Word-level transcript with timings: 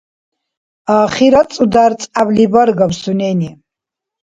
Ахират 0.99 1.47
цӀудар-цӀябли 1.55 2.45
баргаб 2.53 2.91
сунени! 3.01 3.51